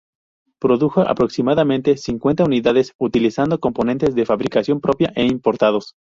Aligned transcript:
Produjo 0.59 1.01
aproximadamente 1.01 1.95
cincuenta 1.95 2.43
unidades, 2.43 2.95
utilizando 2.99 3.59
componentes 3.59 4.15
de 4.15 4.25
fabricación 4.25 4.81
propia 4.81 5.13
e 5.15 5.27
importados. 5.27 5.93